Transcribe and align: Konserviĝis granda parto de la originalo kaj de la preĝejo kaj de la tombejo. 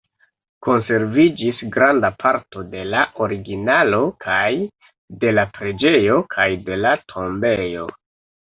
Konserviĝis 0.67 1.59
granda 1.75 2.09
parto 2.23 2.63
de 2.71 2.85
la 2.95 3.03
originalo 3.27 4.01
kaj 4.25 4.41
de 5.25 5.35
la 5.37 5.45
preĝejo 5.59 6.19
kaj 6.37 6.51
de 6.71 6.81
la 6.85 6.99
tombejo. 7.15 7.89